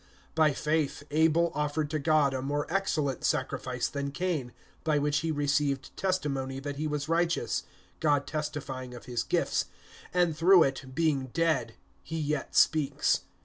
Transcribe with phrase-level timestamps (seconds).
[0.35, 4.51] (4)By faith Abel offered to God a more excellent sacrifice than Cain,
[4.83, 7.65] by which he received testimony that he was righteous,
[7.99, 9.65] God testifying of his gifts;
[10.11, 13.25] and through it, being dead, he yet speaks.